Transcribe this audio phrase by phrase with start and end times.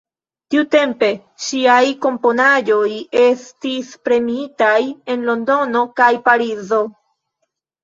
[0.53, 1.09] Tiutempe
[1.47, 2.87] ŝiaj komponaĵoj
[3.25, 6.83] estis premiitaj en Londono kaj Parizo.